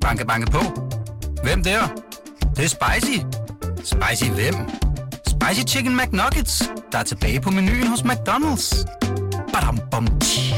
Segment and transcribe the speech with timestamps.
[0.00, 0.58] Banke, banke på.
[1.42, 1.80] Hvem der?
[2.40, 3.18] Det, det er spicy.
[3.76, 4.54] Spicy hvem?
[5.26, 8.86] Spicy Chicken McNuggets, der er tilbage på menuen hos McDonald's.
[9.52, 10.54] Badum, bom, tji.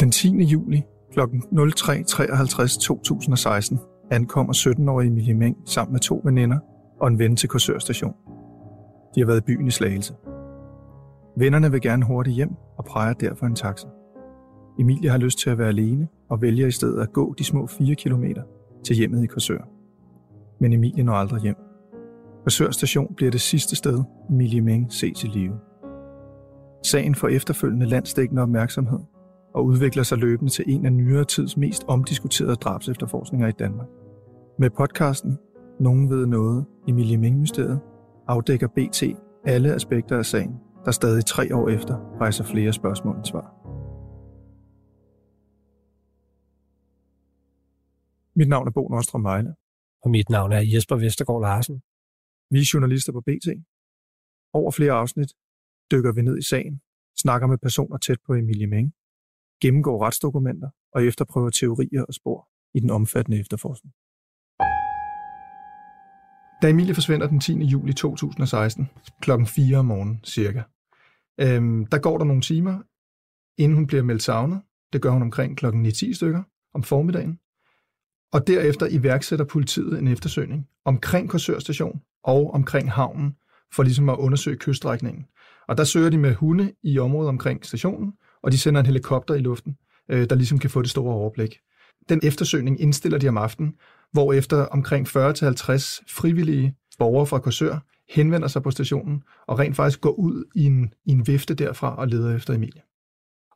[0.00, 0.42] Den 10.
[0.42, 0.82] juli
[1.12, 1.20] kl.
[1.20, 3.78] 03.53 2016
[4.10, 6.58] ankommer 17-årige Emilie Meng sammen med to veninder
[7.00, 8.29] og en ven til Korsørstationen.
[9.14, 10.14] De har været i byen i Slagelse.
[11.36, 13.88] Vennerne vil gerne hurtigt hjem og præger derfor en taxa.
[14.78, 17.66] Emilie har lyst til at være alene og vælger i stedet at gå de små
[17.66, 18.24] 4 km
[18.84, 19.68] til hjemmet i Korsør.
[20.60, 21.56] Men Emilie når aldrig hjem.
[22.42, 25.54] Korsør station bliver det sidste sted, Emilie Meng ses i live.
[26.86, 28.98] Sagen får efterfølgende landsdækkende opmærksomhed
[29.54, 33.88] og udvikler sig løbende til en af nyere tids mest omdiskuterede drabsefterforskninger i Danmark.
[34.58, 35.38] Med podcasten
[35.80, 37.80] Nogen ved noget, Emilie Meng-mysteriet,
[38.34, 39.02] afdækker BT
[39.44, 43.46] alle aspekter af sagen, der stadig tre år efter rejser flere spørgsmål end svar.
[48.34, 49.54] Mit navn er Bo Nordstrøm Vejle.
[50.02, 51.82] Og mit navn er Jesper Vestergaard Larsen.
[52.50, 53.48] Vi er journalister på BT.
[54.52, 55.32] Over flere afsnit
[55.90, 56.80] dykker vi ned i sagen,
[57.16, 58.94] snakker med personer tæt på Emilie Meng,
[59.62, 63.94] gennemgår retsdokumenter og efterprøver teorier og spor i den omfattende efterforskning.
[66.62, 67.64] Da Emilie forsvinder den 10.
[67.64, 70.62] juli 2016, klokken 4 om morgenen cirka,
[71.40, 72.78] øhm, der går der nogle timer,
[73.58, 74.62] inden hun bliver meldt savnet.
[74.92, 76.42] Det gør hun omkring klokken 9-10 stykker
[76.74, 77.38] om formiddagen.
[78.32, 83.36] Og derefter iværksætter politiet en eftersøgning omkring Korsør station og omkring havnen,
[83.74, 85.26] for ligesom at undersøge kyststrækningen.
[85.68, 89.34] Og der søger de med hunde i området omkring stationen, og de sender en helikopter
[89.34, 89.76] i luften,
[90.10, 91.58] øh, der ligesom kan få det store overblik.
[92.08, 93.74] Den eftersøgning indstiller de om aftenen,
[94.12, 95.12] hvor efter omkring 40-50
[96.08, 100.94] frivillige borgere fra Korsør henvender sig på stationen og rent faktisk går ud i en,
[101.06, 102.82] i en vifte derfra og leder efter Emilie.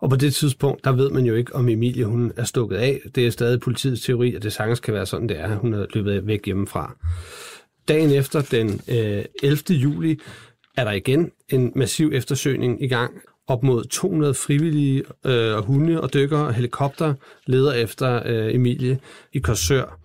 [0.01, 3.01] Og på det tidspunkt, der ved man jo ikke, om Emilie hun er stukket af.
[3.15, 5.57] Det er stadig politiets teori, at det sagtens kan være sådan, det er.
[5.57, 6.97] Hun er løbet væk hjemmefra.
[7.89, 9.59] Dagen efter, den øh, 11.
[9.71, 10.21] juli,
[10.77, 13.15] er der igen en massiv eftersøgning i gang.
[13.47, 17.15] Op mod 200 frivillige øh, hunde og dykker og helikopter
[17.47, 18.99] leder efter øh, Emilie
[19.33, 20.01] i Korsør.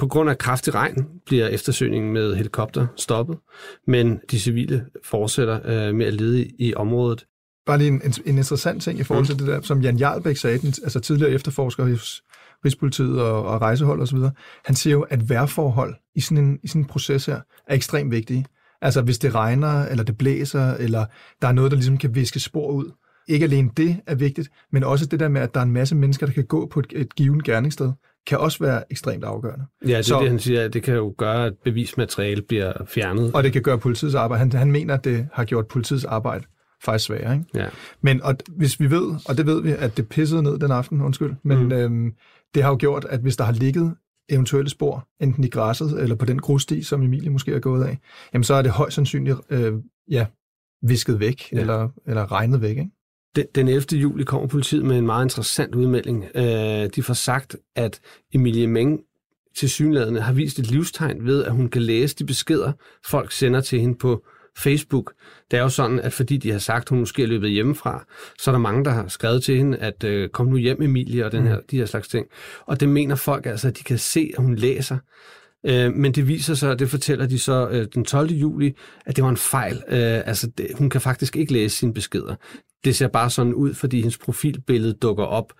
[0.00, 3.38] På grund af kraftig regn bliver eftersøgningen med helikopter stoppet,
[3.86, 7.26] men de civile fortsætter øh, med at lede i, området.
[7.66, 9.38] Bare lige en, en interessant ting i forhold til mm.
[9.38, 12.22] det der, som Jan Jarlbæk sagde, den, altså tidligere efterforsker hos
[12.64, 14.18] Rigspolitiet og, og rejsehold osv.,
[14.64, 18.10] han siger jo, at vejrforhold i sådan, en, i sådan en proces her er ekstremt
[18.10, 18.46] vigtige.
[18.82, 21.06] Altså hvis det regner, eller det blæser, eller
[21.42, 22.92] der er noget, der ligesom kan viske spor ud.
[23.30, 25.94] Ikke alene det er vigtigt, men også det der med, at der er en masse
[25.94, 27.92] mennesker, der kan gå på et, et givet gerningssted,
[28.26, 29.64] kan også være ekstremt afgørende.
[29.82, 30.68] Ja, det er Så, det, han siger.
[30.68, 33.34] Det kan jo gøre, at bevismateriale bliver fjernet.
[33.34, 34.38] Og det kan gøre politiets arbejde.
[34.38, 36.44] Han, han mener, at det har gjort politiets arbejde
[36.84, 37.34] faktisk sværere.
[37.34, 37.46] Ikke?
[37.54, 37.66] Ja.
[38.02, 41.00] Men og hvis vi ved, og det ved vi, at det pissede ned den aften,
[41.00, 41.72] undskyld, men mm.
[41.72, 42.12] øhm,
[42.54, 43.94] det har jo gjort, at hvis der har ligget
[44.28, 47.98] eventuelle spor, enten i græsset eller på den grussti, som Emilie måske er gået af,
[48.32, 49.72] jamen så er det højst sandsynligt øh,
[50.10, 50.26] ja,
[50.82, 51.60] visket væk ja.
[51.60, 52.78] eller, eller regnet væk.
[52.78, 52.90] Ikke?
[53.36, 53.98] Den, den 11.
[53.98, 56.24] juli kommer politiet med en meget interessant udmelding.
[56.34, 58.00] Øh, de får sagt, at
[58.34, 59.00] Emilie Meng
[59.56, 62.72] til synlædende har vist et livstegn ved, at hun kan læse de beskeder,
[63.06, 64.24] folk sender til hende på
[64.58, 65.12] Facebook.
[65.50, 68.04] Det er jo sådan, at fordi de har sagt, at hun måske er løbet hjemmefra,
[68.38, 71.26] så er der mange, der har skrevet til hende, at øh, kom nu hjem, Emilie,
[71.26, 71.62] og den her, mm.
[71.70, 72.26] de her slags ting.
[72.66, 74.98] Og det mener folk altså, at de kan se, at hun læser.
[75.66, 78.30] Øh, men det viser sig, og det fortæller de så øh, den 12.
[78.30, 78.76] juli,
[79.06, 79.82] at det var en fejl.
[79.88, 82.34] Øh, altså, det, hun kan faktisk ikke læse sine beskeder.
[82.84, 85.52] Det ser bare sådan ud, fordi hendes profilbillede dukker op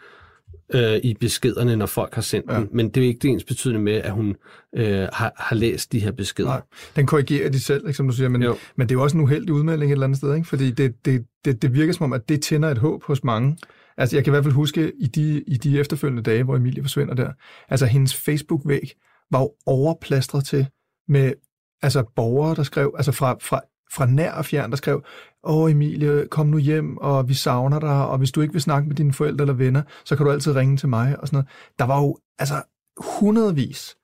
[0.74, 2.56] øh, i beskederne, når folk har sendt ja.
[2.56, 2.68] den.
[2.72, 4.36] Men det er ikke det ens betydende med, at hun
[4.76, 6.48] øh, har, har læst de her beskeder.
[6.48, 6.62] Nej,
[6.96, 8.28] den korrigerer de selv, ikke, som du siger.
[8.28, 8.40] Men,
[8.76, 10.48] men det er jo også en uheldig udmelding et eller andet sted, ikke?
[10.48, 13.56] fordi det, det, det, det virker som om, at det tænder et håb hos mange.
[13.96, 16.82] Altså, jeg kan i hvert fald huske i de, i de efterfølgende dage, hvor Emilie
[16.82, 17.32] forsvinder der,
[17.68, 18.92] altså hendes Facebook-væg
[19.30, 20.66] var jo overplastret til
[21.08, 21.32] med
[21.82, 23.60] altså borgere, der skrev, altså fra, fra
[23.92, 25.04] fra nær og fjern, der skrev,
[25.42, 28.88] åh Emilie, kom nu hjem, og vi savner dig, og hvis du ikke vil snakke
[28.88, 31.48] med dine forældre eller venner, så kan du altid ringe til mig, og sådan noget.
[31.78, 32.62] Der var jo altså
[32.96, 33.96] hundredvis,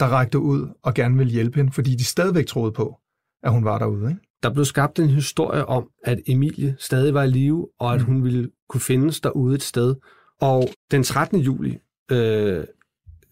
[0.00, 2.98] der rækte ud og gerne ville hjælpe hende, fordi de stadigvæk troede på,
[3.42, 4.10] at hun var derude.
[4.10, 4.22] Ikke?
[4.42, 8.06] Der blev skabt en historie om, at Emilie stadig var i live, og at mm.
[8.06, 9.94] hun ville kunne findes derude et sted.
[10.40, 11.40] Og den 13.
[11.40, 11.78] juli
[12.10, 12.64] øh,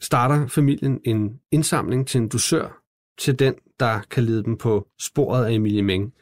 [0.01, 2.83] starter familien en indsamling til en dusør
[3.19, 6.13] til den, der kan lede dem på sporet af Emilie Meng.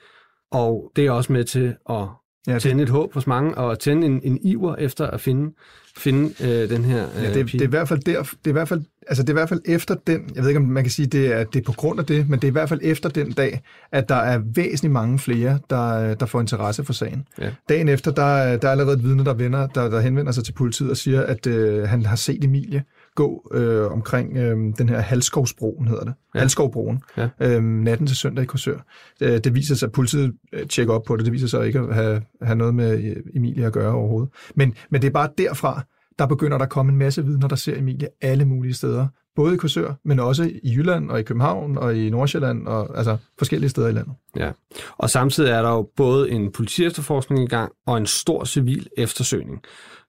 [0.51, 2.07] Og det er også med til at
[2.47, 5.55] ja, tænde et håb hos mange, og tænde en, en iver efter at finde,
[5.97, 8.49] finde øh, den her øh, ja, det, det, er i hvert fald der, det er
[8.49, 10.67] i hvert fald, altså det er i hvert fald efter den, jeg ved ikke om
[10.67, 12.53] man kan sige, det er, det er på grund af det, men det er i
[12.53, 13.61] hvert fald efter den dag,
[13.93, 17.27] at der er væsentligt mange flere, der, der får interesse for sagen.
[17.39, 17.51] Ja.
[17.69, 20.53] Dagen efter, der, der er allerede et vidne, der, vender, der, der henvender sig til
[20.53, 22.85] politiet og siger, at øh, han har set Emilie
[23.19, 26.15] gå øh, omkring øh, den her Halskovsbroen, hedder det.
[26.35, 26.41] Ja.
[26.41, 27.03] Halskovbroen.
[27.17, 27.29] Ja.
[27.41, 28.79] Øh, natten til søndag i Korsør.
[29.21, 31.25] Det, det viser sig, at politiet øh, tjekker op på det.
[31.25, 34.31] Det viser sig ikke at have, have noget med øh, Emilie at gøre overhovedet.
[34.55, 35.83] Men, men det er bare derfra,
[36.19, 39.07] der begynder der at komme en masse vidner, der ser Emilie alle mulige steder.
[39.37, 43.17] Både i Korsør, men også i Jylland og i København og i Nordsjælland og altså
[43.39, 44.15] forskellige steder i landet.
[44.37, 44.51] Ja,
[44.99, 49.63] og samtidig er der jo både en politiefterforskning i gang og en stor civil eftersøgning.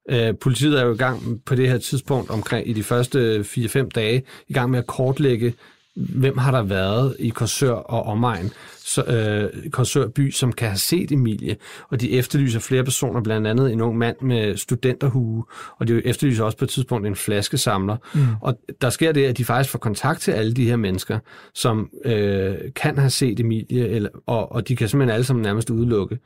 [0.10, 3.90] Øh, politiet er jo i gang på det her tidspunkt omkring i de første 4-5
[3.90, 5.54] dage i gang med at kortlægge,
[6.00, 8.52] hvem har der været i Korsør og omegn,
[8.86, 11.56] så, øh, Korsør by, som kan have set Emilie,
[11.90, 15.46] og de efterlyser flere personer, blandt andet en ung mand med studenterhue,
[15.78, 17.98] og de efterlyser også på et tidspunkt en flaskesamler.
[18.14, 18.22] Mm.
[18.42, 21.20] Og der sker det, at de faktisk får kontakt til alle de her mennesker,
[21.54, 25.70] som øh, kan have set Emilie, eller, og, og de kan simpelthen alle sammen nærmest
[25.70, 26.20] udelukke,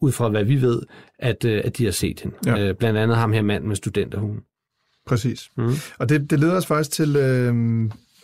[0.00, 0.82] ud fra hvad vi ved,
[1.18, 2.36] at, øh, at de har set hende.
[2.46, 2.68] Ja.
[2.68, 4.40] Øh, blandt andet ham her mand med studenterhuen.
[5.06, 5.50] Præcis.
[5.56, 5.72] Mm.
[5.98, 7.54] Og det, det leder os faktisk til, øh,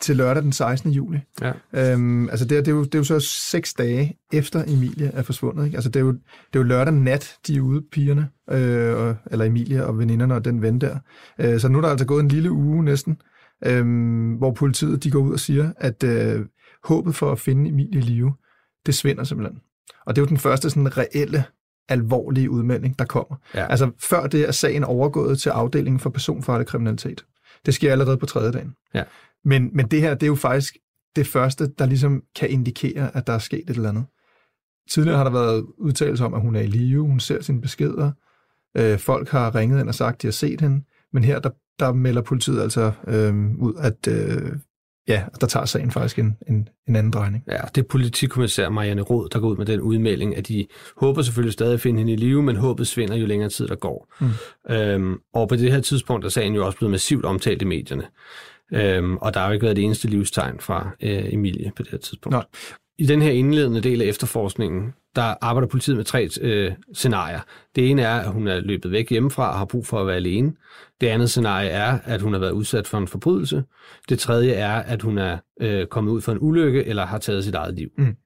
[0.00, 0.90] til lørdag den 16.
[0.90, 1.18] juli.
[1.40, 1.52] Ja.
[1.72, 5.06] Øhm, altså det, er, det, er jo, det er jo så seks dage efter Emilie
[5.14, 5.64] er forsvundet.
[5.64, 5.76] Ikke?
[5.76, 9.16] Altså det er, jo, det er jo lørdag nat, de er ude, pigerne, øh, og,
[9.30, 10.98] eller Emilie og veninderne og den ven der.
[11.38, 13.20] Øh, så nu er der altså gået en lille uge næsten,
[13.66, 16.46] øh, hvor politiet de går ud og siger, at øh,
[16.84, 18.34] håbet for at finde Emilie i live,
[18.86, 19.60] det svinder simpelthen.
[20.06, 21.44] Og det er jo den første sådan reelle
[21.88, 23.36] alvorlige udmelding, der kommer.
[23.54, 23.66] Ja.
[23.66, 27.24] Altså før det er sagen overgået til afdelingen for personfarlig kriminalitet.
[27.66, 28.74] Det sker allerede på tredje dagen.
[28.94, 29.02] Ja.
[29.44, 30.76] Men, men det her, det er jo faktisk
[31.16, 34.04] det første, der ligesom kan indikere, at der er sket et eller andet.
[34.90, 38.12] Tidligere har der været udtalelser om, at hun er i live, hun ser sine beskeder,
[38.76, 41.50] øh, folk har ringet ind og sagt, at de har set hende, men her, der,
[41.78, 44.52] der melder politiet altså øh, ud, at øh,
[45.08, 47.44] ja, der tager sagen faktisk en, en, en anden drejning.
[47.48, 50.66] Ja, det er politikommissær Marianne Rod, der går ud med den udmelding, at de
[50.96, 53.74] håber selvfølgelig stadig at finde hende i live, men håbet svinder jo længere tid, der
[53.74, 54.14] går.
[54.20, 54.74] Mm.
[54.74, 58.04] Øhm, og på det her tidspunkt er sagen jo også blevet massivt omtalt i medierne.
[58.72, 61.90] Øhm, og der har jo ikke været det eneste livstegn fra øh, Emilie på det
[61.90, 62.32] her tidspunkt.
[62.32, 62.44] Nej.
[62.98, 67.40] I den her indledende del af efterforskningen, der arbejder politiet med tre øh, scenarier.
[67.76, 70.16] Det ene er, at hun er løbet væk hjemmefra og har brug for at være
[70.16, 70.52] alene.
[71.00, 73.64] Det andet scenarie er, at hun har været udsat for en forbrydelse.
[74.08, 77.44] Det tredje er, at hun er øh, kommet ud for en ulykke eller har taget
[77.44, 77.88] sit eget liv.
[77.98, 78.16] Mm.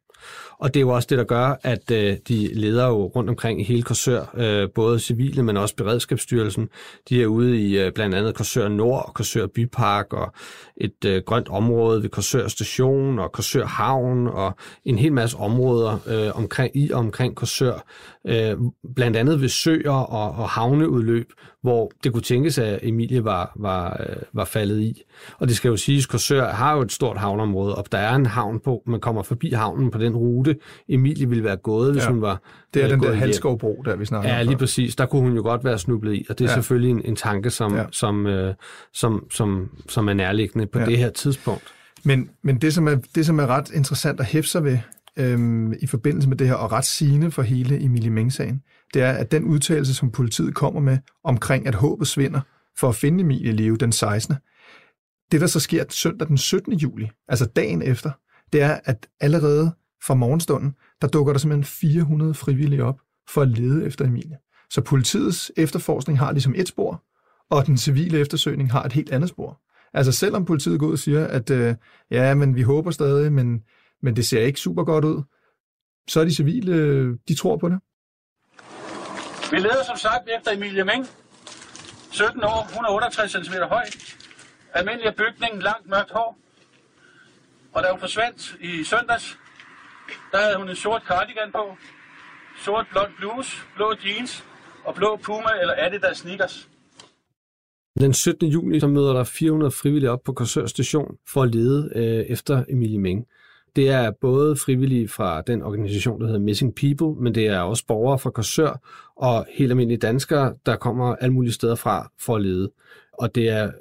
[0.59, 3.61] Og det er jo også det, der gør, at øh, de leder jo rundt omkring
[3.61, 6.69] i hele Korsør, øh, både civile, men også Beredskabsstyrelsen.
[7.09, 10.33] De er ude i øh, blandt andet Korsør Nord og Korsør Bypark og
[10.77, 15.99] et øh, grønt område ved Korsør Station og Korsør Havn og en hel masse områder
[16.07, 17.85] øh, omkring i og omkring Korsør.
[18.27, 18.57] Øh,
[18.95, 21.33] blandt andet ved søer og, og havneudløb,
[21.63, 25.03] hvor det kunne tænkes, at Emilie var, var, øh, var faldet i.
[25.39, 28.15] Og det skal jo siges, at Korsør har jo et stort havneområde, og der er
[28.15, 30.57] en havn på, man kommer forbi havnen på den rute,
[30.89, 32.43] Emilie ville være gået, hvis ja, hun var
[32.75, 34.39] Det er øh, den der Halskovbro, der vi snakker ja, om.
[34.39, 34.97] Ja, lige præcis.
[34.97, 36.55] Der kunne hun jo godt være snublet i, og det er ja.
[36.55, 37.85] selvfølgelig en, en tanke, som, ja.
[37.91, 38.55] som, øh,
[38.93, 40.87] som, som, som er nærliggende på ja.
[40.87, 41.65] det her tidspunkt.
[42.05, 44.79] Men, men det, som er, det, som er ret interessant at hæfte sig ved
[45.17, 48.63] øhm, i forbindelse med det her, og ret sigende for hele Emilie Meng-sagen,
[48.95, 52.41] det er, at den udtalelse, som politiet kommer med omkring, at håbet svinder
[52.79, 54.37] for at finde Emilie live den 16.
[55.33, 56.73] Det, der så sker søndag den 17.
[56.73, 58.11] juli, altså dagen efter,
[58.53, 59.73] det er, at allerede
[60.07, 64.39] fra morgenstunden, der dukker der simpelthen 400 frivillige op for at lede efter Emilie.
[64.71, 67.05] Så politiets efterforskning har ligesom et spor,
[67.51, 69.61] og den civile eftersøgning har et helt andet spor.
[69.95, 71.75] Altså selvom politiet går ud og siger, at øh,
[72.11, 73.63] ja, men vi håber stadig, men,
[74.03, 75.23] men det ser ikke super godt ud,
[76.09, 77.79] så er de civile, de tror på det.
[79.51, 81.07] Vi leder som sagt efter Emilie Meng,
[82.11, 83.85] 17 år, 168 cm høj,
[84.73, 86.39] almindelig bygning, langt mørkt hår.
[87.73, 89.39] Og da hun forsvandt i søndags,
[90.35, 91.65] der havde hun en sort cardigan på,
[92.65, 94.45] sort blond bluse, blå jeans
[94.85, 96.69] og blå Puma eller Adidas sneakers.
[98.01, 98.49] Den 17.
[98.49, 102.65] juni så møder der 400 frivillige op på Korsør station for at lede øh, efter
[102.69, 103.27] Emilie Meng.
[103.77, 107.87] Det er både frivillige fra den organisation, der hedder Missing People, men det er også
[107.87, 108.81] borgere fra Korsør
[109.17, 112.71] og helt almindelige danskere, der kommer alle mulige steder fra for at lede.
[113.13, 113.73] Og det er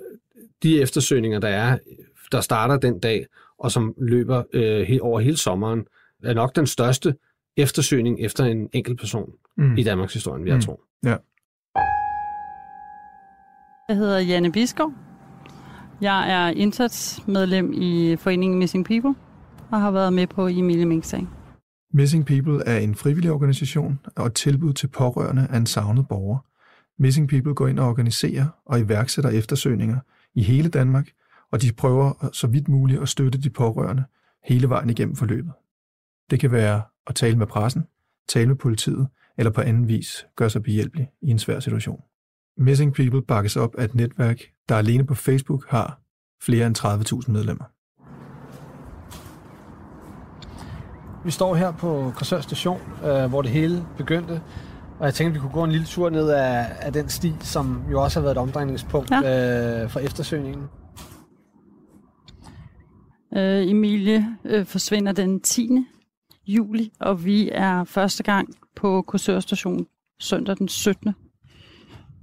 [0.64, 1.78] de eftersøgninger, der er,
[2.32, 3.26] der starter den dag,
[3.60, 5.86] og som løber øh, over hele sommeren,
[6.24, 7.16] er nok den største
[7.58, 9.78] eftersøgning efter en enkelt person mm.
[9.78, 10.62] i Danmarks historie, vi har mm.
[10.62, 10.82] tro.
[11.04, 11.16] Ja.
[13.90, 14.94] Jeg hedder Janne Biskov.
[16.02, 19.16] Jeg er indsatsmedlem i foreningen Missing People
[19.72, 21.30] og har været med på Emilie Mink-sagen.
[21.94, 26.38] Missing People er en frivillig organisation og et tilbud til pårørende af en savnet borger.
[27.00, 30.00] Missing People går ind og organiserer og iværksætter eftersøgninger
[30.36, 31.10] i hele Danmark,
[31.52, 34.04] og de prøver så vidt muligt at støtte de pårørende
[34.44, 35.52] hele vejen igennem forløbet.
[36.32, 37.84] Det kan være at tale med pressen,
[38.30, 42.02] tale med politiet eller på anden vis gøre sig behjælpelig i en svær situation.
[42.58, 44.40] Missing People bakkes op af et netværk,
[44.70, 46.02] der alene på Facebook har
[46.42, 47.66] flere end 30.000 medlemmer.
[51.26, 54.42] Vi står her på Korsør station, øh, hvor det hele begyndte.
[55.00, 57.34] Og jeg tænkte, at vi kunne gå en lille tur ned af, af den sti,
[57.40, 59.84] som jo også har været et omdrejningspunkt ja.
[59.84, 60.64] øh, for eftersøgningen.
[63.36, 65.70] Øh, Emilie øh, forsvinder den 10
[66.48, 69.88] juli, og vi er første gang på Korsør station
[70.20, 71.14] søndag den 17.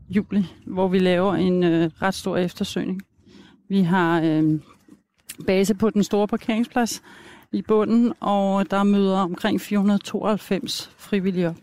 [0.09, 3.03] juli, hvor vi laver en øh, ret stor eftersøgning.
[3.69, 4.61] Vi har øh,
[5.47, 7.03] base på den store parkeringsplads
[7.53, 11.55] i bunden, og der møder omkring 492 frivillige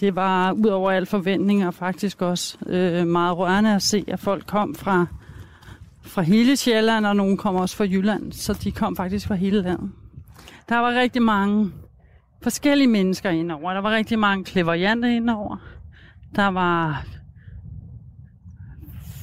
[0.00, 4.20] Det var ud over al forventning og faktisk også øh, meget rørende at se, at
[4.20, 5.06] folk kom fra,
[6.02, 9.62] fra hele Sjælland, og nogen kom også fra Jylland, så de kom faktisk fra hele
[9.62, 9.90] landet.
[10.68, 11.72] Der var rigtig mange
[12.42, 13.72] forskellige mennesker indover.
[13.72, 15.56] Der var rigtig mange kleverianter indover.
[16.36, 17.06] Der var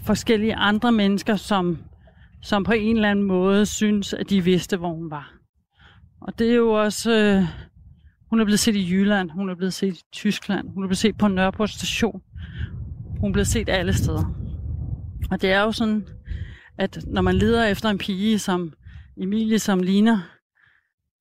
[0.06, 1.78] forskellige andre mennesker, som,
[2.42, 5.34] som på en eller anden måde synes, at de vidste, hvor hun var.
[6.22, 7.12] Og det er jo også...
[7.12, 7.44] Øh,
[8.30, 10.98] hun er blevet set i Jylland, hun er blevet set i Tyskland, hun er blevet
[10.98, 12.22] set på Nørreport station.
[13.20, 14.36] Hun er blevet set alle steder.
[15.32, 16.08] Og det er jo sådan,
[16.78, 18.74] at når man leder efter en pige som
[19.18, 20.20] Emilie, som ligner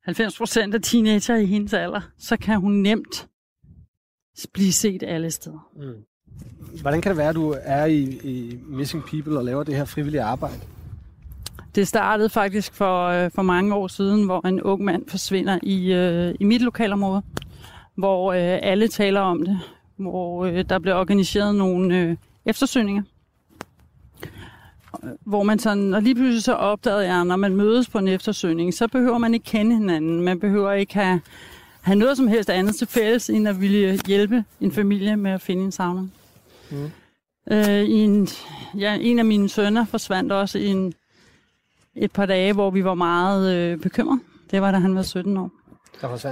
[0.09, 3.29] 90% af teenager i hendes alder, så kan hun nemt
[4.53, 5.69] blive set alle steder.
[5.77, 6.05] Mm.
[6.81, 9.85] Hvordan kan det være, at du er i, i Missing People og laver det her
[9.85, 10.61] frivillige arbejde?
[11.75, 15.93] Det startede faktisk for, øh, for mange år siden, hvor en ung mand forsvinder i,
[15.93, 17.23] øh, i mit lokalområde,
[17.95, 19.61] hvor øh, alle taler om det,
[19.97, 23.03] hvor øh, der blev organiseret nogle øh, eftersøgninger,
[25.27, 28.75] hvor man sådan, og lige pludselig så opdagede jeg, når man mødes på en eftersøgning,
[28.75, 31.21] så behøver man ikke kende hinanden, man behøver ikke have,
[31.81, 35.41] have noget som helst andet til fælles, end at ville hjælpe en familie med at
[35.41, 36.07] finde en savner.
[36.71, 36.91] Mm.
[37.51, 38.29] Øh, en,
[38.79, 40.95] ja, en af mine sønner forsvandt også i en,
[41.95, 44.21] et par dage, hvor vi var meget øh, bekymrede.
[44.51, 45.51] Det var, da han var 17 år.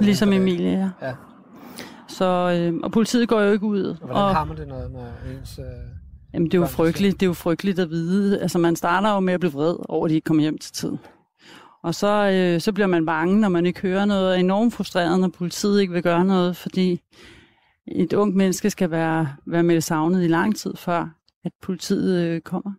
[0.01, 1.07] Ligesom Emilie, ja.
[1.07, 1.13] ja.
[2.07, 3.83] Så, øh, og politiet går jo ikke ud.
[3.83, 5.07] Og hvordan og, har man det, når, når
[5.39, 5.59] ens...
[5.59, 5.65] Øh,
[6.33, 7.19] jamen, det er jo frygteligt.
[7.19, 8.39] Det er jo frygteligt at vide.
[8.41, 10.73] Altså, man starter jo med at blive vred over, at de ikke kommer hjem til
[10.73, 10.99] tiden.
[11.83, 14.39] Og så, øh, så bliver man bange, når man ikke hører noget.
[14.39, 17.01] enormt frustreret, når politiet ikke vil gøre noget, fordi
[17.87, 21.09] et ungt menneske skal være, være med savnet i lang tid, før
[21.45, 22.71] at politiet øh, kommer.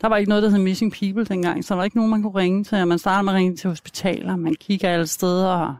[0.00, 2.22] Der var ikke noget, der hed Missing People dengang, så der var ikke nogen, man
[2.22, 2.86] kunne ringe til.
[2.86, 5.74] Man starter med at ringe til hospitaler, man kigger alle steder og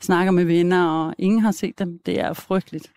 [0.00, 1.98] snakker med venner, og ingen har set dem.
[2.06, 2.92] Det er frygteligt.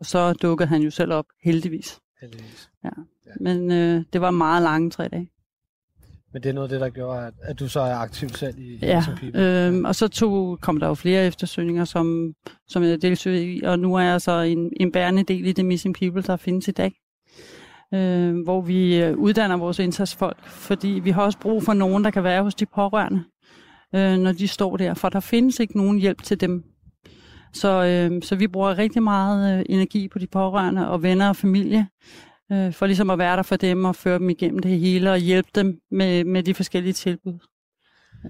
[0.00, 2.00] Og så dukkede han jo selv op, heldigvis.
[2.20, 2.70] Heldigvis.
[2.84, 2.90] Ja.
[3.26, 3.30] ja.
[3.40, 5.30] Men øh, det var meget lange tre dage.
[6.32, 8.58] Men det er noget af det, der gjorde, at, at du så er aktiv selv
[8.58, 9.68] i ja, Missing People?
[9.68, 12.34] Øh, og så tog, kom der jo flere eftersøgninger, som,
[12.68, 15.64] som jeg deltog i, og nu er jeg så en, en bærende del i det
[15.64, 16.94] Missing People, der findes i dag
[17.94, 22.10] øh, hvor vi øh, uddanner vores indsatsfolk, fordi vi har også brug for nogen, der
[22.10, 23.24] kan være hos de pårørende,
[23.94, 26.64] øh, når de står der, for der findes ikke nogen hjælp til dem.
[27.54, 31.36] Så, øh, så vi bruger rigtig meget øh, energi på de pårørende og venner og
[31.36, 31.86] familie,
[32.52, 35.18] øh, for ligesom at være der for dem og føre dem igennem det hele og
[35.18, 37.38] hjælpe dem med, med de forskellige tilbud.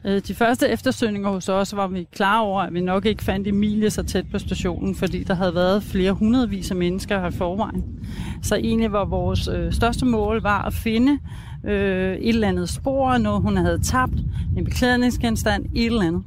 [0.04, 3.49] Øh, de første eftersøgninger hos os var vi klar over, at vi nok ikke fandt
[3.49, 7.33] Emilie så tæt på stationen, fordi der havde været flere hundredvis af mennesker her i
[7.33, 8.07] forvejen.
[8.43, 11.19] Så egentlig var vores øh, største mål var at finde
[11.64, 14.19] øh, et eller andet spor, noget hun havde tabt,
[14.57, 16.23] en beklædningsgenstand, et eller andet.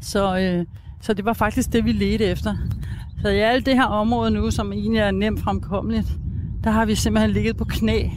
[0.00, 0.66] Så, øh,
[1.02, 2.56] så det var faktisk det, vi ledte efter.
[3.22, 6.06] Så i alt det her område nu, som egentlig er nemt fremkommeligt,
[6.64, 8.08] der har vi simpelthen ligget på knæ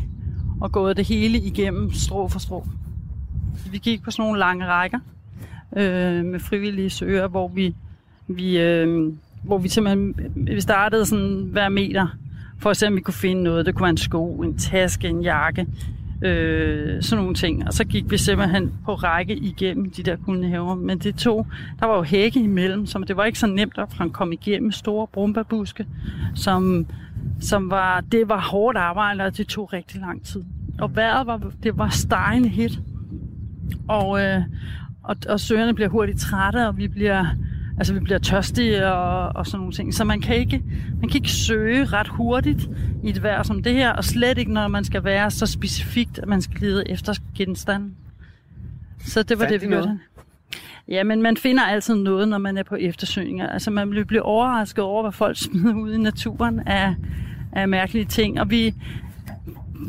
[0.62, 2.68] og gået det hele igennem strå for strå.
[3.72, 5.00] Vi gik på sådan nogle lange rækker
[5.78, 7.76] øh, med frivillige søger, hvor vi,
[8.28, 9.14] vi, øh,
[9.44, 12.08] hvor vi simpelthen vi startede sådan hver meter
[12.60, 13.66] for at se, om vi kunne finde noget.
[13.66, 15.68] Det kunne være en sko, en taske, en jakke,
[16.22, 17.68] øh, sådan nogle ting.
[17.68, 20.76] Og så gik vi simpelthen på række igennem de der kolonihaver.
[20.76, 21.48] Men det tog,
[21.80, 25.08] der var jo hække imellem, så det var ikke så nemt at komme igennem store
[25.08, 25.86] brumbabuske,
[26.36, 26.86] som,
[27.40, 30.44] som var, det var hårdt arbejde, og det tog rigtig lang tid.
[30.80, 32.80] Og vejret var, det var stejende hit.
[33.88, 34.42] Og, øh,
[35.04, 37.26] og, og søgerne bliver hurtigt trætte, og vi bliver,
[37.78, 39.94] altså, vi bliver tørstige og, og sådan nogle ting.
[39.94, 40.64] Så man kan, ikke,
[41.02, 42.70] man kan ikke søge ret hurtigt
[43.04, 46.20] i et vejr som det her, og slet ikke, når man skal være så specifikt,
[46.20, 47.96] at man skal lede efter genstanden.
[49.00, 50.00] Så det var Fandt det, vi gjorde.
[50.88, 53.50] Ja, men man finder altid noget, når man er på eftersøgninger.
[53.50, 56.96] Altså man bliver blive overrasket over, hvad folk smider ud i naturen af,
[57.52, 58.40] af mærkelige ting.
[58.40, 58.74] Og vi,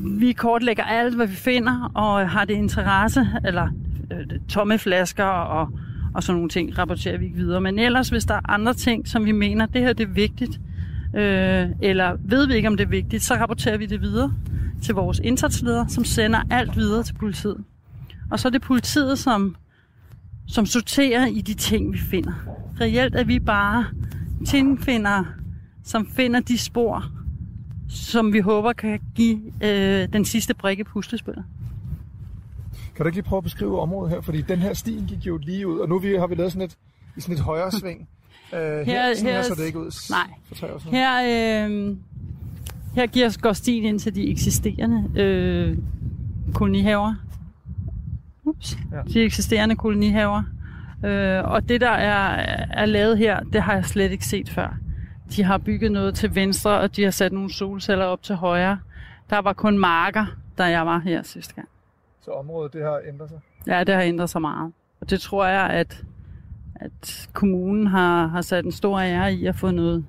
[0.05, 3.69] vi kortlægger alt, hvad vi finder, og har det interesse, eller
[4.13, 5.71] øh, tomme flasker og,
[6.17, 7.61] og sådan nogle ting, rapporterer vi ikke videre.
[7.61, 10.61] Men ellers, hvis der er andre ting, som vi mener, det her det er vigtigt,
[11.17, 14.33] øh, eller ved vi ikke, om det er vigtigt, så rapporterer vi det videre
[14.83, 17.65] til vores indsatsleder, som sender alt videre til politiet.
[18.31, 19.57] Og så er det politiet, som,
[20.47, 22.33] som sorterer i de ting, vi finder.
[22.81, 23.87] Reelt er vi bare
[24.47, 25.25] tingfinder,
[25.85, 27.05] som finder de spor,
[27.89, 31.45] som vi håber kan give øh, den sidste brik i puslespillet.
[32.97, 34.21] Kan du ikke lige prøve at beskrive området her?
[34.21, 36.77] Fordi den her stien gik jo lige ud, og nu har vi lavet sådan et,
[37.17, 38.09] i sådan et højre sving.
[38.53, 40.27] Uh, her, her, sådan her så det ikke ud nej.
[40.49, 40.93] for tre år siden.
[40.95, 41.23] Her,
[41.69, 41.97] øh,
[42.95, 45.79] her giver, går stien ind til de eksisterende øh,
[46.55, 47.15] kolonihaver.
[48.45, 48.79] Ups.
[48.93, 49.03] Ja.
[49.13, 50.43] De eksisterende kolonihaver.
[51.05, 54.77] Øh, og det, der er, er lavet her, det har jeg slet ikke set før.
[55.37, 58.79] De har bygget noget til venstre, og de har sat nogle solceller op til højre.
[59.31, 60.27] Der var kun marker,
[60.59, 61.69] da jeg var her sidste gang.
[62.27, 63.41] Så området, det har ændret sig?
[63.67, 64.73] Ja, det har ændret sig meget.
[65.01, 66.05] Og det tror jeg, at,
[66.75, 70.07] at kommunen har, har sat en stor ære i at få noget,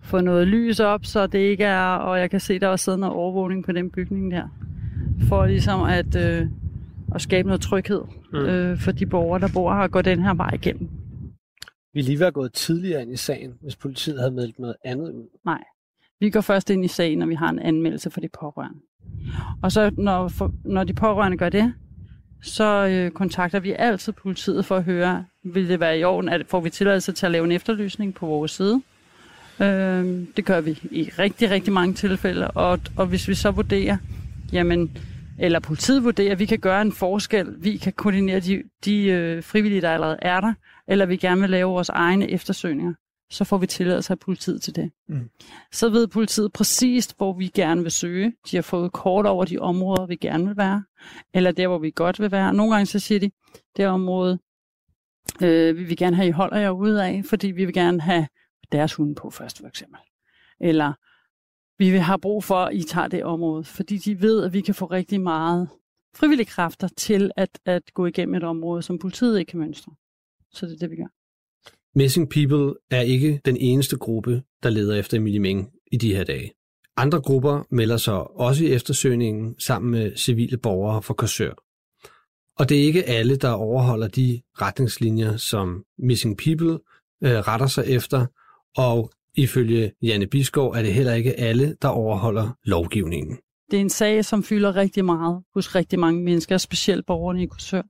[0.00, 2.98] få noget lys op, så det ikke er, og jeg kan se, der også sidder
[2.98, 4.48] noget overvågning på den bygning der,
[5.28, 6.46] for ligesom at, øh,
[7.14, 8.38] at skabe noget tryghed mm.
[8.38, 10.88] øh, for de borgere, der bor her og går den her vej igennem.
[11.92, 15.28] Vi lige være gået tidligere ind i sagen, hvis politiet havde meldt noget andet ud?
[15.44, 15.64] Nej.
[16.20, 18.78] Vi går først ind i sagen, når vi har en anmeldelse for de pårørende.
[19.62, 21.74] Og så når, for, når de pårørende gør det,
[22.42, 26.46] så øh, kontakter vi altid politiet for at høre, vil det være i orden, at
[26.48, 28.82] får vi tilladelse til at lave en efterlysning på vores side.
[29.60, 33.96] Øh, det gør vi i rigtig, rigtig mange tilfælde, og, og hvis vi så vurderer,
[34.52, 34.98] jamen,
[35.38, 39.42] eller politiet vurderer, at vi kan gøre en forskel, vi kan koordinere de, de øh,
[39.42, 40.52] frivillige, der allerede er der,
[40.88, 42.94] eller vi gerne vil lave vores egne eftersøgninger,
[43.30, 44.90] så får vi tilladelse af politiet til det.
[45.08, 45.30] Mm.
[45.72, 48.32] Så ved politiet præcist, hvor vi gerne vil søge.
[48.50, 50.84] De har fået kort over de områder, vi gerne vil være,
[51.34, 52.54] eller der, hvor vi godt vil være.
[52.54, 53.30] Nogle gange så siger de,
[53.76, 54.38] det område
[55.42, 58.28] øh, vi vil gerne have, I holder jer ude af, fordi vi vil gerne have
[58.72, 60.00] deres hunde på først, for eksempel.
[60.60, 60.92] Eller
[61.78, 64.60] vi vil have brug for, at I tager det område, fordi de ved, at vi
[64.60, 65.68] kan få rigtig meget
[66.14, 69.92] frivillige kræfter til at, at gå igennem et område, som politiet ikke kan mønstre.
[70.52, 71.15] Så det er det, vi gør.
[71.96, 76.24] Missing People er ikke den eneste gruppe, der leder efter Emilie Meng i de her
[76.24, 76.52] dage.
[76.96, 81.52] Andre grupper melder sig også i eftersøgningen sammen med civile borgere fra Korsør.
[82.58, 86.78] Og det er ikke alle, der overholder de retningslinjer, som Missing People
[87.24, 88.26] øh, retter sig efter,
[88.76, 93.38] og ifølge Janne Biskov er det heller ikke alle, der overholder lovgivningen.
[93.70, 97.46] Det er en sag, som fylder rigtig meget hos rigtig mange mennesker, specielt borgerne i
[97.46, 97.82] Korsør.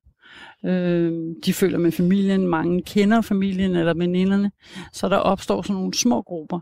[0.64, 4.50] Øh, de føler med familien, mange kender familien eller veninderne,
[4.92, 6.60] så der opstår sådan nogle små grupper,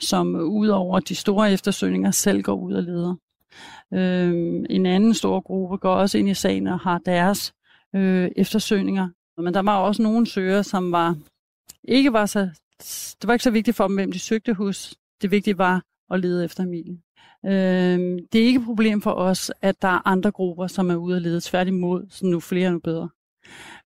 [0.00, 3.14] som øh, udover de store eftersøgninger selv går ud og leder.
[3.94, 7.52] Øh, en anden stor gruppe går også ind i sagen og har deres
[7.94, 9.08] øh, eftersøgninger.
[9.38, 11.16] Men der var også nogle søger, som var
[11.84, 12.48] ikke var så,
[13.22, 14.94] det var ikke så vigtigt for dem, hvem de søgte hos.
[15.22, 16.98] Det vigtige var at lede efter Emilie.
[17.46, 20.96] Øh, det er ikke et problem for os, at der er andre grupper, som er
[20.96, 21.40] ude at lede.
[21.40, 23.08] Tværtimod, så nu flere, nu bedre.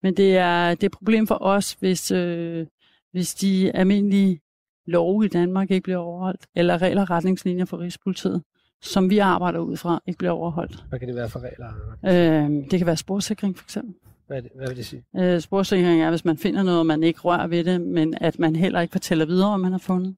[0.02, 2.66] Men det er, det er et problem for os, hvis, øh,
[3.12, 4.40] hvis de almindelige
[4.86, 8.42] love i Danmark ikke bliver overholdt, eller regler og retningslinjer for Rigspolitiet,
[8.82, 10.84] som vi arbejder ud fra, ikke bliver overholdt.
[10.88, 11.68] Hvad kan det være for regler?
[12.04, 13.94] Øh, det kan være sporsikring for eksempel.
[14.26, 15.02] Hvad, det, hvad vil det sige?
[15.16, 18.38] Øh, sporsikring er, hvis man finder noget, og man ikke rører ved det, men at
[18.38, 20.16] man heller ikke fortæller videre, om man har fundet.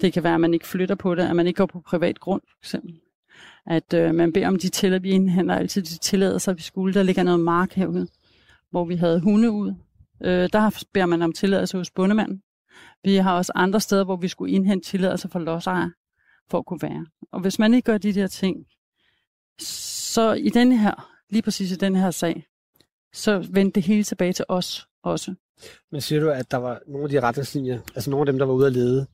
[0.00, 2.20] Det kan være, at man ikke flytter på det, at man ikke går på privat
[2.20, 2.94] grund, for eksempel.
[3.66, 6.94] At øh, man beder om de tillader, vi indhenter altid de tilladelser, vi skulle.
[6.94, 8.08] Der ligger noget mark herude
[8.74, 9.74] hvor vi havde hunde ud.
[10.24, 12.42] Øh, der beder man om tilladelse hos bundemanden.
[13.04, 15.92] Vi har også andre steder, hvor vi skulle indhente tilladelse for lodsejere
[16.50, 17.06] for at kunne være.
[17.32, 18.66] Og hvis man ikke gør de der ting,
[19.60, 22.46] så i den her, lige præcis i den her sag,
[23.12, 25.34] så vendte det hele tilbage til os også.
[25.92, 28.46] Men siger du, at der var nogle af de retningslinjer, altså nogle af dem, der
[28.46, 29.06] var ude at lede,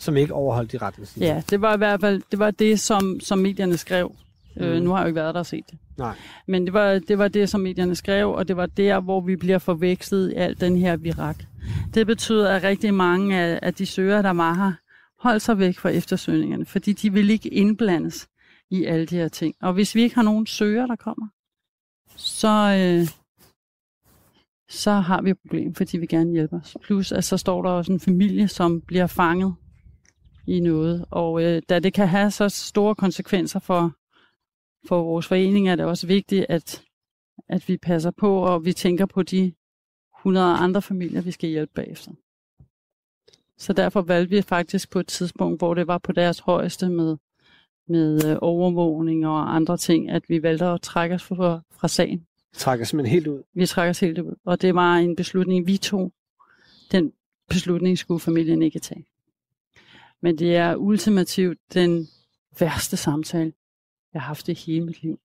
[0.00, 1.34] som ikke overholdt de retningslinjer?
[1.34, 4.14] Ja, det var i hvert fald det, var det som, som medierne skrev.
[4.56, 4.72] Øh, mm.
[4.72, 5.78] Øh, nu har jeg jo ikke været der og set det.
[5.98, 6.16] Nej.
[6.46, 9.36] Men det var, det var det, som medierne skrev, og det var der, hvor vi
[9.36, 11.44] bliver forvekslet i al den her virak.
[11.94, 14.72] Det betyder, at rigtig mange af, af de søger, der var her,
[15.22, 18.28] holdt sig væk fra eftersøgningerne, fordi de vil ikke indblandes
[18.70, 19.54] i alle de her ting.
[19.62, 21.26] Og hvis vi ikke har nogen søger, der kommer,
[22.16, 23.08] så, øh,
[24.70, 26.76] så har vi et problem, fordi vi gerne hjælper os.
[26.82, 29.54] Plus, at så står der også en familie, som bliver fanget
[30.46, 31.04] i noget.
[31.10, 33.92] Og øh, da det kan have så store konsekvenser for
[34.86, 36.82] for vores forening er det også vigtigt, at,
[37.48, 39.52] at vi passer på, og vi tænker på de
[40.20, 42.12] 100 andre familier, vi skal hjælpe bagefter.
[43.58, 47.16] Så derfor valgte vi faktisk på et tidspunkt, hvor det var på deres højeste med,
[47.88, 52.26] med øh, overvågning og andre ting, at vi valgte at trække os fra, fra sagen.
[52.54, 53.42] Trækker simpelthen helt ud.
[53.54, 54.34] Vi trækker os helt ud.
[54.44, 56.12] Og det var en beslutning, vi tog.
[56.92, 57.12] Den
[57.48, 59.04] beslutning skulle familien ikke tage.
[60.24, 62.08] Men det er ultimativt den
[62.60, 63.52] værste samtale,
[64.12, 65.18] jeg har haft i hele mit liv.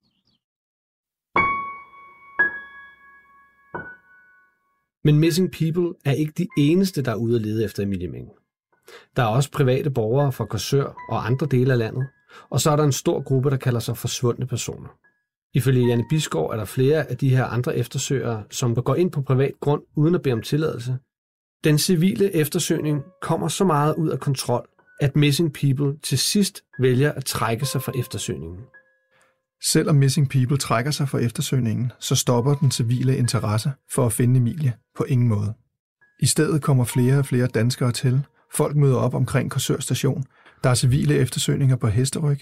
[5.04, 8.30] Men Missing People er ikke de eneste, der er ude at lede efter Emilie Meng.
[9.16, 12.08] Der er også private borgere fra Korsør og andre dele af landet,
[12.50, 14.90] og så er der en stor gruppe, der kalder sig forsvundne personer.
[15.54, 19.22] Ifølge Janne Biskov er der flere af de her andre eftersøgere, som går ind på
[19.22, 20.98] privat grund uden at bede om tilladelse.
[21.64, 27.12] Den civile eftersøgning kommer så meget ud af kontrol, at Missing People til sidst vælger
[27.12, 28.60] at trække sig fra eftersøgningen.
[29.64, 34.38] Selvom Missing People trækker sig fra eftersøgningen, så stopper den civile interesse for at finde
[34.38, 35.54] Emilie på ingen måde.
[36.20, 38.22] I stedet kommer flere og flere danskere til.
[38.54, 40.24] Folk møder op omkring Korsør station.
[40.64, 42.40] Der er civile eftersøgninger på Hesteryg.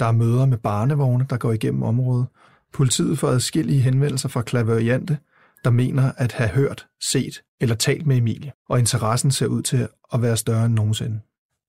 [0.00, 2.26] Der er møder med barnevogne, der går igennem området.
[2.72, 5.18] Politiet får adskillige henvendelser fra klaveriante,
[5.64, 9.88] der mener at have hørt, set eller talt med Emilie, og interessen ser ud til
[10.12, 11.20] at være større end nogensinde.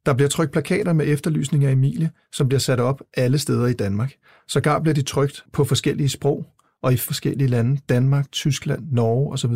[0.07, 3.73] Der bliver trykt plakater med efterlysning af Emilie, som bliver sat op alle steder i
[3.73, 4.13] Danmark.
[4.47, 6.45] Sågar bliver de trykt på forskellige sprog,
[6.81, 9.53] og i forskellige lande, Danmark, Tyskland, Norge osv.,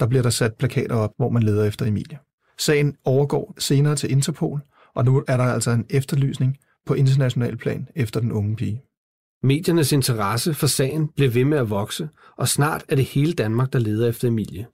[0.00, 2.18] der bliver der sat plakater op, hvor man leder efter Emilie.
[2.58, 4.60] Sagen overgår senere til Interpol,
[4.94, 8.82] og nu er der altså en efterlysning på international plan efter den unge pige.
[9.42, 13.72] Mediernes interesse for sagen blev ved med at vokse, og snart er det hele Danmark,
[13.72, 14.66] der leder efter Emilie.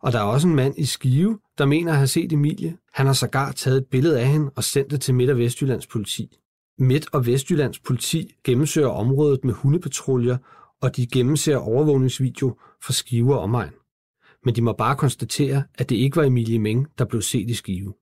[0.00, 2.76] Og der er også en mand i Skive, der mener at have set Emilie.
[2.92, 5.86] Han har sågar taget et billede af hende og sendt det til Midt- og Vestjyllands
[5.86, 6.38] politi.
[6.78, 10.36] Midt- og Vestjyllands politi gennemsøger området med hundepatruljer,
[10.80, 13.72] og de gennemser overvågningsvideo fra Skive og omegn.
[14.44, 17.54] Men de må bare konstatere, at det ikke var Emilie Meng, der blev set i
[17.54, 17.94] Skive.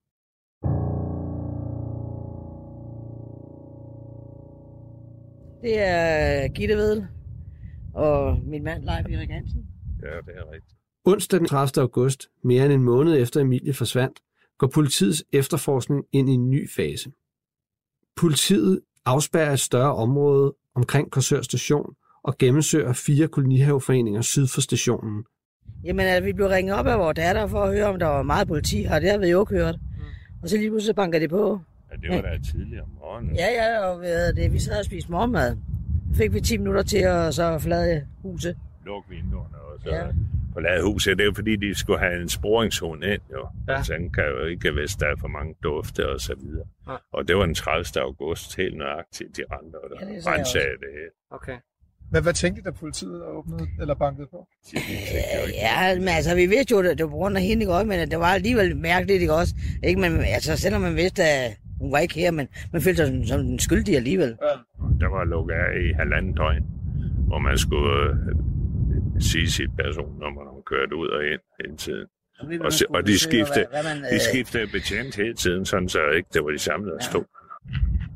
[5.62, 7.06] Det er Gitte Vedel
[7.94, 9.66] og min mand Leif Erik Hansen.
[10.02, 10.79] Ja, det er rigtigt.
[11.04, 11.82] Onsdag den 30.
[11.82, 14.20] august, mere end en måned efter Emilie forsvandt,
[14.58, 17.10] går politiets efterforskning ind i en ny fase.
[18.16, 25.24] Politiet afspærrer et større område omkring Korsør station og gennemsøger fire kolonihaveforeninger syd for stationen.
[25.84, 28.22] Jamen, at vi blev ringet op af vores datter for at høre, om der var
[28.22, 28.98] meget politi her.
[28.98, 29.74] Det har vi jo ikke hørt.
[30.42, 31.60] Og så lige pludselig banker det på.
[31.90, 33.36] Ja, det var da tidligere om morgenen.
[33.36, 35.56] Ja, ja, og ved det, vi sad og spiste morgenmad.
[36.14, 38.56] Fik vi 10 minutter til at så flade huset.
[38.86, 40.06] Luk vinduerne og så Ja.
[40.50, 40.54] Ja.
[40.54, 41.18] forlade huset.
[41.18, 43.48] Det er jo fordi, de skulle have en sporingshund ind, jo.
[43.68, 43.72] Ja.
[43.72, 43.82] Ja.
[43.82, 46.66] Så den kan jo ikke, hvis der er for mange dufte og så videre.
[46.88, 46.96] Ja.
[47.12, 48.02] Og det var den 30.
[48.02, 51.10] august helt nøjagtigt, de rendte og Ja, det ja, sagde jeg rensagede det hele.
[51.30, 51.56] Okay.
[52.10, 54.48] Hvad, hvad tænkte da politiet åbnede eller bankede på?
[54.72, 54.82] Ikke
[55.62, 57.86] Ja, men altså, vi vidste jo, at det var på grund af hende, ikke også?
[57.86, 59.54] Men det var alligevel mærkeligt, ikke også?
[59.82, 63.06] Ikke, men altså, selvom man vidste, at hun var ikke her, men man følte sig
[63.06, 64.36] som, som en skyldig alligevel.
[65.00, 66.66] Der var lukket af i halvanden døgn,
[67.26, 68.16] hvor man skulle øh,
[69.22, 72.06] sige sit personnummer, når man kørte ud og ind hele tiden.
[72.60, 73.66] Og, se, og de skiftede,
[74.10, 77.24] de skiftede betjent hele tiden, sådan så ikke det var de samme, der stod.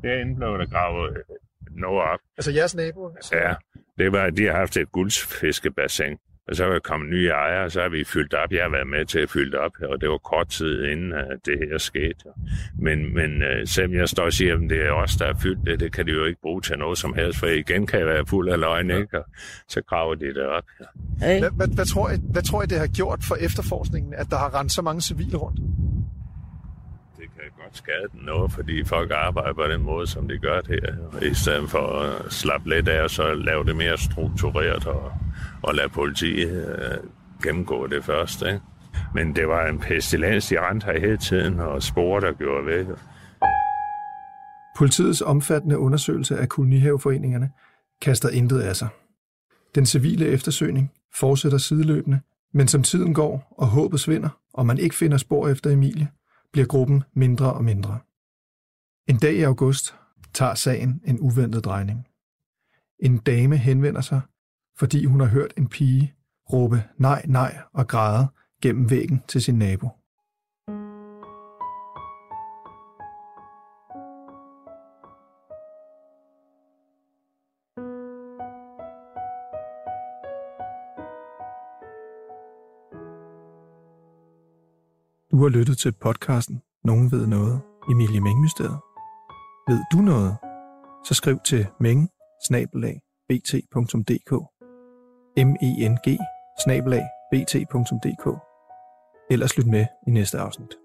[0.03, 1.23] Derinde blev der gravet øh,
[1.71, 2.19] noget op.
[2.37, 3.15] Altså jeres nabo?
[3.31, 3.55] Ja,
[3.97, 6.17] det var, de har haft et guldfiskebassin.
[6.47, 8.51] Og så er der kommet nye ejere, og så har vi fyldt op.
[8.51, 11.45] Jeg har været med til at fylde op, og det var kort tid inden at
[11.45, 12.25] det her skete.
[12.79, 15.65] Men, men øh, selvom jeg står og siger, at det er os, der har fyldt
[15.65, 18.07] det, det kan de jo ikke bruge til noget som helst, for igen kan jeg
[18.07, 19.19] være fuld af løgn, ikke?
[19.19, 19.25] Og
[19.67, 20.63] så graver de det op.
[21.21, 21.39] Hey.
[21.39, 24.37] Hvad, hvad, hvad, tror I, hvad tror I, det har gjort for efterforskningen, at der
[24.37, 25.59] har rendt så mange civile rundt?
[27.75, 31.21] Det den noget, fordi folk arbejder på den måde, som de gør det her.
[31.21, 35.11] I stedet for at slappe lidt af, så lave det mere struktureret og,
[35.63, 37.09] og lade politiet øh,
[37.43, 38.41] gennemgå det først.
[38.41, 38.59] Ikke?
[39.13, 42.85] Men det var en pestilens, de rendte her hele tiden, og spor, der gjorde væk.
[44.77, 47.49] Politiets omfattende undersøgelse af kolonihaveforeningerne
[48.01, 48.87] kaster intet af sig.
[49.75, 52.19] Den civile eftersøgning fortsætter sideløbende,
[52.53, 56.07] men som tiden går og håbet svinder, og man ikke finder spor efter Emilie,
[56.55, 57.99] bliver gruppen mindre og mindre.
[59.09, 59.95] En dag i august
[60.33, 62.07] tager sagen en uventet drejning.
[62.99, 64.21] En dame henvender sig,
[64.77, 66.15] fordi hun har hørt en pige
[66.53, 68.27] råbe nej, nej og græde
[68.61, 69.89] gennem væggen til sin nabo.
[85.35, 88.79] Du har lyttet til podcasten Nogen ved noget, Emilie Mengmysteriet.
[89.67, 90.37] Ved du noget?
[91.05, 92.09] Så skriv til meng
[93.29, 94.31] bt.dk
[95.37, 96.07] m e n g
[97.31, 98.25] bt.dk
[99.31, 100.84] Ellers lyt med i næste afsnit.